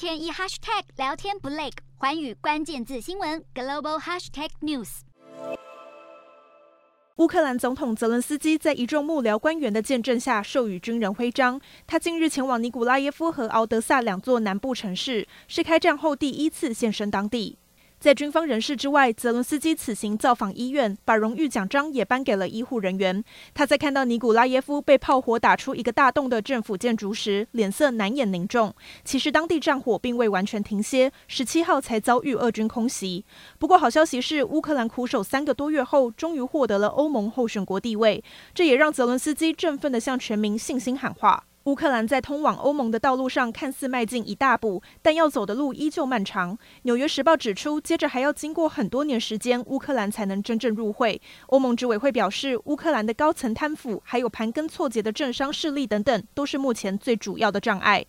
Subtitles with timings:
[0.00, 5.00] 天一 hashtag 聊天不累，环宇关键字新闻 global hashtag news。
[7.16, 11.60] 乌克兰总统泽伦斯基在一众幕僚官员的见证下授予军人徽章。
[11.86, 17.58] 他近日前往尼古拉耶夫和敖德萨两座南部城市，是开战后第一次现身当地。
[18.00, 23.22] 在军方人士之外，泽伦斯基此行造访医院，把荣誉奖章也颁给了医护人员。
[23.52, 28.74] 他在看到尼古拉耶夫被炮火打出一个大洞的政府建筑时，脸色难掩凝重。
[29.04, 33.26] 其实当地战火并未完全停歇，十七号才遭遇俄军空袭。
[33.58, 38.24] 不过好消息是，乌克兰苦守三个多月后，终于获得了欧盟候选国地位，
[38.54, 41.44] 这也让泽伦斯基振奋地向全民信心喊话。
[41.70, 46.58] 乌克兰在通往欧盟的道路上看似迈进一大步，但要走的路依旧漫长。
[46.82, 51.22] 纽约时报指出，接着还要经过很多年时间，乌克兰才能真正入会。
[51.46, 58.04] 欧盟执委会表示，乌克兰的高层贪腐，还有盘根错节的政商势力等等，都是目前最主要的障碍。